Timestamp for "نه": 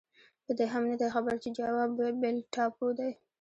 0.91-0.95